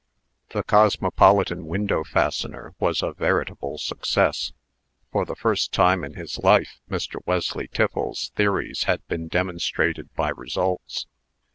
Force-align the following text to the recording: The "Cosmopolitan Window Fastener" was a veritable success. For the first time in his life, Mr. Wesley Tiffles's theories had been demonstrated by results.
The 0.49 0.63
"Cosmopolitan 0.63 1.67
Window 1.67 2.03
Fastener" 2.03 2.73
was 2.79 3.03
a 3.03 3.13
veritable 3.13 3.77
success. 3.77 4.51
For 5.11 5.25
the 5.25 5.35
first 5.35 5.71
time 5.71 6.03
in 6.03 6.15
his 6.15 6.39
life, 6.39 6.79
Mr. 6.89 7.19
Wesley 7.27 7.67
Tiffles's 7.67 8.29
theories 8.29 8.85
had 8.85 9.07
been 9.07 9.27
demonstrated 9.27 10.11
by 10.15 10.29
results. 10.29 11.05